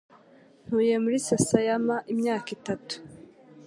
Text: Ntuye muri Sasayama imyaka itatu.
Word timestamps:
Ntuye 0.65 0.95
muri 1.03 1.17
Sasayama 1.27 1.95
imyaka 2.13 2.49
itatu. 2.57 2.95